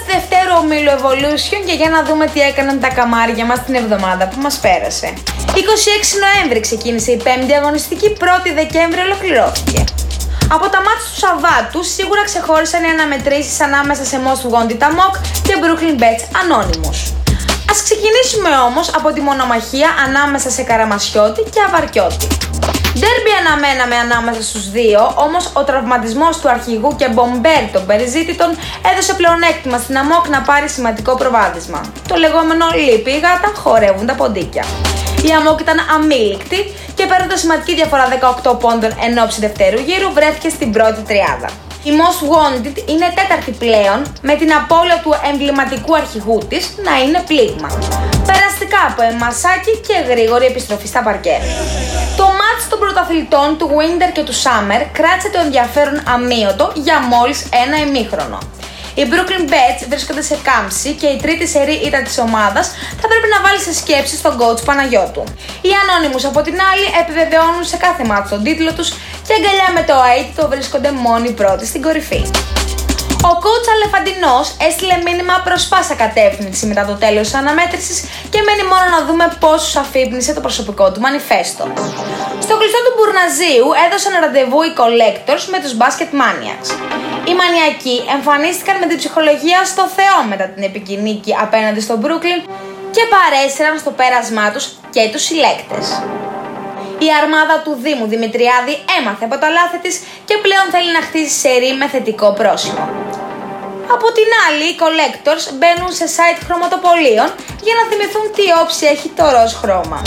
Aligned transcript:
στη 0.00 0.06
δευτέρα 0.16 0.50
ομίλου 0.60 0.90
Evolution 0.98 1.60
και 1.66 1.76
για 1.80 1.90
να 1.94 2.00
δούμε 2.06 2.26
τι 2.32 2.40
έκαναν 2.40 2.80
τα 2.80 2.88
καμάρια 2.88 3.44
μας 3.44 3.58
την 3.64 3.74
εβδομάδα 3.74 4.24
που 4.28 4.38
μας 4.40 4.56
πέρασε. 4.64 5.08
26 5.12 5.14
Νοέμβρη 6.24 6.60
ξεκίνησε 6.60 7.10
η 7.12 7.16
πέμπτη 7.26 7.52
αγωνιστική, 7.60 8.16
1η 8.20 8.50
Δεκέμβρη 8.54 9.00
ολοκληρώθηκε. 9.00 9.84
Από 10.54 10.66
τα 10.74 10.80
μάτια 10.86 11.06
του 11.10 11.18
Σαββάτου 11.22 11.82
σίγουρα 11.84 12.22
ξεχώρισαν 12.24 12.84
οι 12.84 12.90
αναμετρήσεις 12.96 13.60
ανάμεσα 13.60 14.04
σε 14.04 14.16
Most 14.26 14.44
Wanted 14.52 14.82
Amok 14.88 15.14
και 15.46 15.54
Brooklyn 15.62 15.96
Bets 16.02 16.24
Anonymous. 16.42 17.00
Ας 17.70 17.82
ξεκινήσουμε 17.82 18.50
όμως 18.68 18.94
από 18.94 19.12
τη 19.12 19.20
μονομαχία 19.20 19.88
ανάμεσα 20.06 20.50
σε 20.50 20.62
Καραμασιώτη 20.62 21.42
και 21.42 21.60
Αβαρκιώτη. 21.66 22.26
Ντέρμπι 22.98 23.32
αναμέναμε 23.40 23.96
ανάμεσα 23.96 24.42
στους 24.42 24.70
δύο, 24.70 25.12
όμως 25.16 25.50
ο 25.52 25.64
τραυματισμός 25.64 26.38
του 26.38 26.48
αρχηγού 26.48 26.90
και 26.96 27.08
μπομπέρ 27.08 27.62
των 27.72 27.86
περιζήτητων 27.86 28.50
έδωσε 28.92 29.12
πλεονέκτημα 29.14 29.78
στην 29.78 29.98
ΑΜΟΚ 29.98 30.28
να 30.28 30.40
πάρει 30.40 30.68
σημαντικό 30.68 31.14
προβάδισμα. 31.14 31.80
Το 32.08 32.14
λεγόμενο 32.16 32.66
λύπη 32.86 33.10
η 33.10 33.20
γάτα 33.24 33.50
χορεύουν 33.62 34.06
τα 34.06 34.14
ποντίκια. 34.14 34.64
Η 35.28 35.30
ΑΜΟΚ 35.38 35.60
ήταν 35.60 35.78
αμήλικτη 35.94 36.60
και 36.94 37.06
παίρνοντας 37.06 37.40
σημαντική 37.40 37.74
διαφορά 37.74 38.04
18 38.44 38.58
πόντων 38.62 38.92
εν 39.06 39.18
ώψη 39.24 39.40
δευτέρου 39.40 39.78
γύρου 39.88 40.12
βρέθηκε 40.12 40.48
στην 40.48 40.72
πρώτη 40.72 41.00
τριάδα. 41.08 41.48
Η 41.88 41.90
Most 42.00 42.20
Wanted 42.32 42.76
είναι 42.90 43.08
τέταρτη 43.18 43.50
πλέον 43.50 43.98
με 44.22 44.34
την 44.34 44.50
απώλεια 44.60 44.98
του 45.02 45.12
εμβληματικού 45.30 45.96
αρχηγού 45.96 46.38
της 46.48 46.74
να 46.86 46.94
είναι 47.02 47.20
πλήγμα. 47.26 47.68
Περαστικά 48.30 48.80
από 48.90 49.02
εμασάκι 49.02 49.72
και 49.86 49.96
γρήγορη 50.10 50.46
επιστροφή 50.46 50.86
στα 50.86 51.02
παρκέ. 51.02 51.36
Το 52.82 52.88
μάτς 52.88 53.08
των 53.08 53.16
πρωταθλητών 53.16 53.58
του 53.58 53.68
Winter 53.78 54.10
και 54.12 54.22
του 54.22 54.34
Summer 54.44 54.80
κράτησε 54.92 55.30
το 55.34 55.38
ενδιαφέρον 55.38 56.02
αμύωτο 56.14 56.72
για 56.74 57.00
μόλις 57.12 57.40
ένα 57.64 57.76
ημίχρονο. 57.86 58.38
Οι 58.94 59.04
Brooklyn 59.10 59.44
Bets 59.52 59.80
βρίσκονται 59.88 60.22
σε 60.22 60.36
κάμψη 60.48 60.92
και 61.00 61.06
η 61.06 61.16
τρίτη 61.22 61.46
σερή 61.48 61.76
ήττα 61.86 62.02
της 62.02 62.18
ομάδας 62.18 62.66
θα 63.00 63.06
πρέπει 63.10 63.28
να 63.34 63.38
βάλει 63.44 63.60
σε 63.66 63.72
σκέψη 63.80 64.16
στον 64.16 64.38
coach 64.40 64.64
Παναγιώτου. 64.64 65.24
Οι 65.66 65.70
Anonymous 65.82 66.24
από 66.24 66.40
την 66.42 66.56
άλλη 66.70 66.86
επιβεβαιώνουν 67.00 67.64
σε 67.64 67.76
κάθε 67.76 68.04
μάτσο 68.04 68.34
τον 68.34 68.44
τίτλο 68.44 68.72
τους 68.72 68.88
και 69.26 69.32
αγκαλιά 69.36 69.68
με 69.74 69.82
το 69.88 69.96
το 70.36 70.48
βρίσκονται 70.48 70.90
μόνοι 70.90 71.30
πρώτοι 71.30 71.66
στην 71.66 71.82
κορυφή. 71.82 72.22
Ο 73.30 73.32
coach 73.44 73.66
Αλεφαντινός 73.74 74.46
έστειλε 74.66 74.96
μήνυμα 75.06 75.36
προς 75.46 75.62
πάσα 75.70 75.94
κατεύθυνση 75.94 76.66
μετά 76.66 76.84
το 76.90 76.94
τέλος 77.04 77.24
της 77.28 77.34
αναμέτρησης 77.34 77.98
και 78.32 78.40
μένει 78.46 78.64
μόνο 78.72 78.86
να 78.96 79.00
δούμε 79.06 79.26
πόσου 79.44 79.80
αφύπνισε 79.84 80.32
το 80.34 80.40
προσωπικό 80.46 80.92
του 80.92 81.00
μανιφέστο. 81.00 81.64
Στο 82.44 82.54
κλειστό 82.58 82.80
του 82.84 82.92
Μπουρναζίου 82.96 83.68
έδωσαν 83.84 84.12
ραντεβού 84.22 84.60
οι 84.62 84.72
collectors 84.80 85.44
με 85.52 85.58
τους 85.62 85.72
Basket 85.80 86.10
Maniacs. 86.22 86.68
Οι 87.28 87.34
μανιακοί 87.40 87.96
εμφανίστηκαν 88.16 88.74
με 88.82 88.86
την 88.86 88.96
ψυχολογία 89.00 89.60
στο 89.72 89.84
Θεό 89.98 90.18
μετά 90.32 90.46
την 90.54 90.62
επικοινήκη 90.70 91.32
απέναντι 91.44 91.80
στο 91.86 91.94
Brooklyn 92.02 92.40
και 92.94 93.02
παρέσυραν 93.14 93.78
στο 93.82 93.90
πέρασμά 93.90 94.46
τους 94.54 94.64
και 94.94 95.02
τους 95.12 95.22
συλλέκτες. 95.28 95.86
Η 97.06 97.08
αρμάδα 97.20 97.56
του 97.64 97.72
Δήμου 97.84 98.06
Δημητριάδη 98.12 98.74
έμαθε 98.98 99.24
από 99.28 99.36
τα 99.42 99.48
λάθη 99.56 99.78
της 99.84 99.94
και 100.28 100.36
πλέον 100.44 100.66
θέλει 100.74 100.90
να 100.98 101.02
χτίσει 101.06 101.34
σερή 101.42 101.70
με 101.80 101.86
θετικό 101.92 102.28
πρόσημο. 102.40 102.84
Από 103.94 104.08
την 104.16 104.28
άλλη, 104.44 104.64
οι 104.70 104.76
collectors 104.84 105.44
μπαίνουν 105.58 105.90
σε 105.98 106.06
site 106.16 106.40
χρωματοπολίων 106.46 107.28
για 107.66 107.74
να 107.78 107.82
θυμηθούν 107.90 108.24
τι 108.36 108.44
όψη 108.62 108.82
έχει 108.94 109.08
το 109.18 109.24
ροζ 109.34 109.52
χρώμα. 109.60 109.98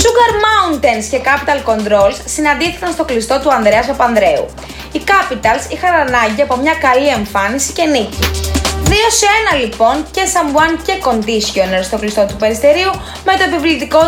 Sugar 0.00 0.32
Mountains 0.46 1.06
και 1.12 1.20
Capital 1.28 1.60
Controls 1.70 2.18
συναντήθηκαν 2.34 2.90
στο 2.96 3.04
κλειστό 3.10 3.36
του 3.42 3.50
Ανδρέας 3.56 3.86
Παπανδρέου. 3.90 4.46
Οι 4.94 5.00
Capitals 5.10 5.64
είχαν 5.74 5.94
ανάγκη 6.06 6.42
από 6.46 6.56
μια 6.62 6.74
καλή 6.86 7.08
εμφάνιση 7.18 7.70
και 7.72 7.84
νίκη. 7.94 8.24
2 8.90 8.92
σε 9.20 9.26
1 9.54 9.60
λοιπόν 9.62 9.96
και 10.14 10.22
Someone 10.34 10.74
και 10.86 10.94
Conditioner 11.06 11.82
στο 11.88 11.96
κλειστό 12.02 12.22
του 12.28 12.36
Περιστερίου 12.42 12.92
με 13.26 13.32
το 13.38 13.42
επιβλητικό 13.48 14.00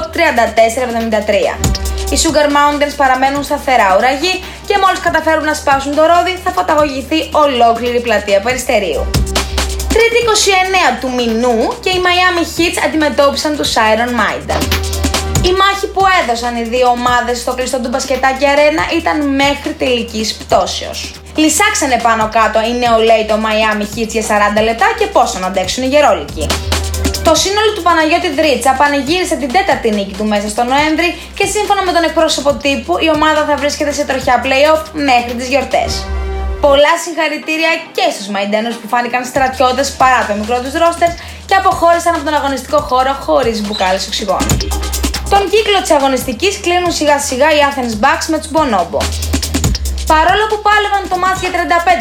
34-73. 1.89 1.92
Οι 2.13 2.19
Sugar 2.23 2.49
Mountains 2.57 2.95
παραμένουν 2.97 3.43
σταθερά 3.43 3.97
ουραγοί 3.97 4.35
και 4.67 4.77
μόλις 4.83 5.01
καταφέρουν 5.01 5.45
να 5.45 5.55
σπάσουν 5.55 5.95
το 5.95 6.03
ρόδι 6.11 6.35
θα 6.45 6.51
φωταγωγηθεί 6.51 7.19
ολόκληρη 7.33 7.97
η 7.97 8.01
πλατεία 8.01 8.41
Περιστερίου. 8.41 9.11
Τρίτη 9.95 10.19
29 10.95 10.99
του 11.01 11.11
μηνού 11.19 11.57
και 11.81 11.91
οι 11.91 12.01
Miami 12.07 12.45
Heats 12.55 12.79
αντιμετώπισαν 12.87 13.57
τους 13.57 13.73
Iron 13.75 14.13
Maiden. 14.21 14.63
Η 15.49 15.53
μάχη 15.61 15.87
που 15.95 16.03
έδωσαν 16.23 16.57
οι 16.57 16.63
δύο 16.63 16.89
ομάδες 16.89 17.39
στο 17.39 17.55
κλειστό 17.55 17.79
του 17.81 17.89
μπασκετάκι 17.89 18.47
αρένα 18.47 18.83
ήταν 18.99 19.35
μέχρι 19.35 19.73
τελικής 19.73 20.35
πτώσεως. 20.35 21.13
Λυσάξανε 21.35 22.01
πάνω 22.03 22.29
κάτω 22.33 22.61
οι 22.61 22.73
νεολαίοι 22.79 23.25
το 23.29 23.37
Miami 23.45 23.87
Heat 23.99 24.09
για 24.09 24.23
40 24.59 24.63
λεπτά 24.63 24.87
και 24.99 25.07
πόσο 25.07 25.39
να 25.39 25.47
αντέξουν 25.47 25.83
οι 25.83 25.87
γερόλικοι. 25.87 26.47
Το 27.29 27.35
σύνολο 27.35 27.71
του 27.75 27.83
Παναγιώτη 27.83 28.31
Δρίτσα 28.39 28.73
πανηγύρισε 28.81 29.37
την 29.43 29.51
τέταρτη 29.53 29.91
νίκη 29.91 30.15
του 30.19 30.25
μέσα 30.25 30.49
στο 30.49 30.63
Νοέμβρη 30.73 31.09
και 31.39 31.47
σύμφωνα 31.55 31.83
με 31.87 31.93
τον 31.93 32.03
εκπρόσωπο 32.09 32.51
τύπου 32.65 32.93
η 33.07 33.09
ομάδα 33.17 33.41
θα 33.49 33.55
βρίσκεται 33.57 33.93
σε 33.93 34.05
τροχιά 34.05 34.37
playoff 34.45 34.83
μέχρι 34.93 35.33
τις 35.39 35.49
γιορτές. 35.49 35.91
Πολλά 36.61 36.95
συγχαρητήρια 37.05 37.73
και 37.97 38.07
στους 38.15 38.27
Μαϊντένους 38.33 38.75
που 38.77 38.89
φάνηκαν 38.89 39.25
στρατιώτες 39.25 39.87
παρά 40.01 40.21
το 40.29 40.35
μικρό 40.41 40.57
τους 40.65 40.75
ρόστερ 40.83 41.11
και 41.49 41.55
αποχώρησαν 41.61 42.15
από 42.15 42.25
τον 42.25 42.35
αγωνιστικό 42.35 42.79
χώρο 42.89 43.13
χωρίς 43.27 43.57
μπουκάλες 43.63 44.07
οξυγόνου. 44.07 44.57
Τον 45.33 45.43
κύκλο 45.53 45.79
της 45.81 45.91
αγωνιστικής 45.91 46.61
κλείνουν 46.61 46.93
σιγά 46.93 47.19
σιγά 47.19 47.49
οι 47.55 47.61
Athens 47.69 47.95
Bucks 48.05 48.27
με 48.33 48.39
τους 48.39 48.51
Bonobo. 48.55 49.01
Παρόλο 50.15 50.45
που 50.51 50.59
πάλευαν 50.67 51.03
το 51.13 51.17
μάτι 51.23 51.39
για 51.45 51.53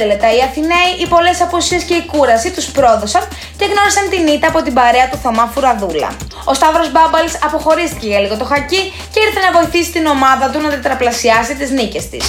35 0.03 0.05
λεπτά, 0.11 0.27
οι 0.35 0.41
Αθηναίοι, 0.47 0.91
οι 1.01 1.05
πολλές 1.13 1.37
αποσίε 1.45 1.79
και 1.89 1.95
η 2.01 2.03
κούραση 2.11 2.49
τους 2.55 2.65
πρόδωσαν 2.77 3.23
και 3.57 3.65
γνώρισαν 3.71 4.05
την 4.13 4.23
ήττα 4.35 4.47
από 4.51 4.59
την 4.65 4.73
παρέα 4.79 5.05
του 5.09 5.17
Θωμά 5.23 5.45
Φουραδούλα. 5.53 6.09
Ο 6.49 6.53
Σταύρος 6.59 6.91
Μπάμπαλ 6.91 7.25
αποχωρίστηκε 7.47 8.07
για 8.11 8.19
λίγο 8.23 8.35
το 8.41 8.45
χακί 8.51 8.81
και 9.13 9.19
ήρθε 9.25 9.39
να 9.45 9.51
βοηθήσει 9.57 9.91
την 9.91 10.05
ομάδα 10.15 10.45
του 10.51 10.59
να 10.63 10.69
τετραπλασιάσει 10.69 11.53
τις 11.59 11.69
νίκες 11.77 12.09
της. 12.09 12.25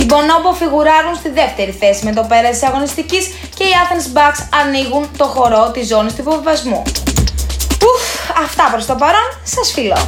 Οι 0.00 0.04
Μπονόμπο 0.08 0.50
φιγουράρουν 0.60 1.14
στη 1.20 1.28
δεύτερη 1.40 1.72
θέση 1.80 2.00
με 2.04 2.12
το 2.16 2.22
πέρας 2.30 2.52
της 2.56 2.62
αγωνιστικής 2.68 3.24
και 3.56 3.64
οι 3.64 3.72
Athens 3.82 4.06
Bucks 4.16 4.40
ανοίγουν 4.60 5.04
το 5.16 5.24
χορό 5.34 5.70
της 5.74 5.86
ζώνης 5.86 6.12
του 6.14 6.20
υποβιβασμού. 6.20 6.82
Ουφ, 7.88 8.04
αυτά 8.44 8.64
προς 8.72 8.86
το 8.86 8.94
παρόν, 8.94 9.28
σας 9.54 9.72
φιλώ. 9.74 10.00